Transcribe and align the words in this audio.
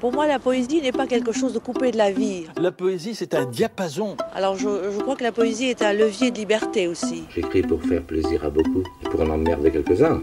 Pour 0.00 0.12
moi, 0.12 0.28
la 0.28 0.38
poésie 0.38 0.80
n'est 0.80 0.92
pas 0.92 1.08
quelque 1.08 1.32
chose 1.32 1.52
de 1.52 1.58
coupé 1.58 1.90
de 1.90 1.96
la 1.96 2.12
vie. 2.12 2.44
La 2.56 2.70
poésie, 2.70 3.16
c'est 3.16 3.34
un 3.34 3.44
diapason. 3.46 4.16
Alors, 4.32 4.56
je, 4.56 4.68
je 4.92 4.98
crois 5.00 5.16
que 5.16 5.24
la 5.24 5.32
poésie 5.32 5.64
est 5.64 5.82
un 5.82 5.92
levier 5.92 6.30
de 6.30 6.38
liberté 6.38 6.86
aussi. 6.86 7.24
J'écris 7.34 7.62
pour 7.62 7.82
faire 7.82 8.04
plaisir 8.04 8.44
à 8.44 8.50
beaucoup 8.50 8.84
et 9.04 9.08
pour 9.08 9.20
en 9.22 9.30
emmerder 9.30 9.72
quelques-uns. 9.72 10.22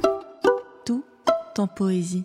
Tout 0.85 1.03
en 1.57 1.67
poésie. 1.67 2.23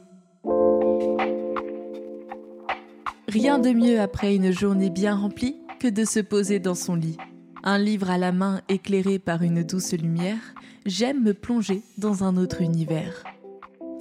Rien 3.26 3.58
de 3.58 3.70
mieux 3.70 4.00
après 4.00 4.36
une 4.36 4.52
journée 4.52 4.90
bien 4.90 5.16
remplie 5.16 5.56
que 5.80 5.88
de 5.88 6.04
se 6.04 6.20
poser 6.20 6.60
dans 6.60 6.76
son 6.76 6.94
lit. 6.94 7.16
Un 7.64 7.78
livre 7.78 8.10
à 8.10 8.18
la 8.18 8.30
main 8.30 8.60
éclairé 8.68 9.18
par 9.18 9.42
une 9.42 9.64
douce 9.64 9.92
lumière, 9.92 10.54
j'aime 10.86 11.22
me 11.22 11.34
plonger 11.34 11.82
dans 11.98 12.22
un 12.22 12.36
autre 12.36 12.62
univers. 12.62 13.24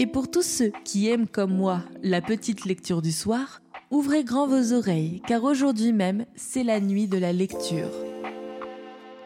Et 0.02 0.07
pour 0.07 0.31
tous 0.31 0.43
ceux 0.43 0.71
qui 0.86 1.09
aiment 1.09 1.27
comme 1.27 1.54
moi 1.54 1.84
la 2.02 2.21
petite 2.21 2.63
lecture 2.63 3.02
du 3.02 3.11
soir, 3.11 3.62
ouvrez 3.91 4.23
grand 4.23 4.48
vos 4.48 4.72
oreilles 4.72 5.22
car 5.27 5.44
aujourd'hui 5.44 5.91
même 5.91 6.25
c'est 6.35 6.63
la 6.63 6.80
nuit 6.80 7.08
de 7.08 7.17
la 7.17 7.34
lecture. 7.34 7.91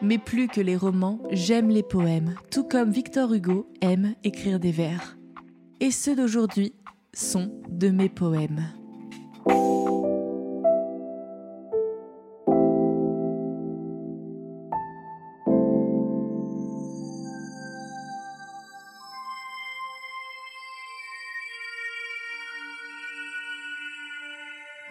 Mais 0.02 0.18
plus 0.18 0.48
que 0.48 0.60
les 0.60 0.76
romans, 0.76 1.20
j'aime 1.30 1.70
les 1.70 1.84
poèmes, 1.84 2.34
tout 2.50 2.64
comme 2.64 2.90
Victor 2.90 3.32
Hugo 3.32 3.68
aime 3.80 4.16
écrire 4.24 4.58
des 4.58 4.72
vers. 4.72 5.16
Et 5.78 5.92
ceux 5.92 6.16
d'aujourd'hui 6.16 6.74
sont 7.12 7.52
de 7.70 7.90
mes 7.90 8.08
poèmes. 8.08 8.66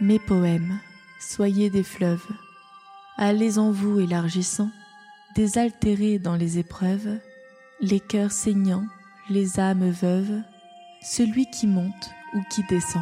Mes 0.04 0.20
poèmes, 0.20 0.82
soyez 1.18 1.70
des 1.70 1.82
fleuves, 1.82 2.28
allez 3.16 3.58
en 3.58 3.72
vous 3.72 4.02
élargissant, 4.02 4.70
désaltérés 5.34 6.20
dans 6.20 6.36
les 6.36 6.60
épreuves, 6.60 7.20
les 7.80 8.02
cœurs 8.02 8.34
saignants, 8.34 8.86
les 9.30 9.62
âmes 9.62 9.90
veuves, 9.92 10.42
celui 11.02 11.46
qui 11.46 11.68
monte 11.68 12.12
ou 12.34 12.42
qui 12.50 12.64
descend. 12.68 13.02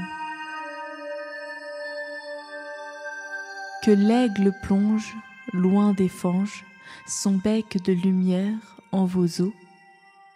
Que 3.84 3.90
l'aigle 3.90 4.54
plonge, 4.62 5.16
loin 5.54 5.94
des 5.94 6.08
fanges, 6.08 6.64
son 7.08 7.32
bec 7.32 7.84
de 7.84 7.94
lumière 7.94 8.80
en 8.92 9.06
vos 9.06 9.42
eaux, 9.42 9.54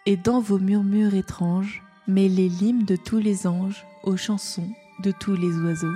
et 0.04 0.16
dans 0.16 0.40
vos 0.40 0.58
murmures 0.58 1.14
étranges, 1.14 1.84
mêlez 2.08 2.48
l'hymne 2.48 2.84
de 2.84 2.96
tous 2.96 3.18
les 3.18 3.46
anges 3.46 3.86
aux 4.02 4.16
chansons 4.16 4.68
de 5.04 5.12
tous 5.12 5.36
les 5.36 5.56
oiseaux. 5.60 5.94